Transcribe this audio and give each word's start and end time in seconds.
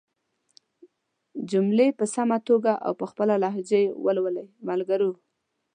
جملې 1.51 1.87
په 1.99 2.05
سمه 2.15 2.37
توګه 2.49 2.73
او 2.85 2.91
په 2.99 3.05
خپله 3.11 3.33
لهجه 3.43 3.79
ېې 3.83 3.89
ولولئ 4.05 4.47
ملګرو! 4.67 5.11